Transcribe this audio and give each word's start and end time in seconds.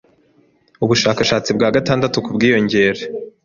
Ubushakashatsi 0.83 1.49
bwa 1.57 1.69
gatandatu 1.75 2.17
ku 2.25 2.29
bwiyongere 2.35 3.01